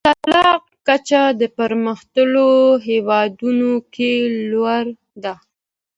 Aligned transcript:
د 0.07 0.07
طلاق 0.23 0.63
کچه 0.87 1.21
د 1.39 1.41
پرمختللو 1.57 2.49
هیوادونو 2.87 3.71
کي 3.93 4.11
لوړه 4.51 4.79
ده. 5.23 5.35